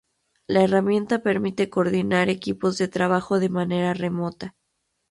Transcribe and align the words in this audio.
La 0.47 0.63
herramienta 0.63 1.19
permite 1.21 1.69
coordinar 1.69 2.29
equipos 2.29 2.79
de 2.79 2.87
trabajo 2.87 3.39
de 3.39 3.49
manera 3.49 3.93
remota. 3.93 4.55